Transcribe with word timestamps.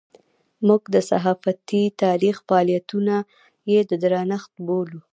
موږ 0.67 0.81
د 0.93 0.95
صحافتي 1.09 1.83
تاریخ 2.03 2.35
فعالیتونه 2.47 3.15
یې 3.71 3.79
د 3.89 3.91
درنښت 4.03 4.51
بولو. 4.65 4.99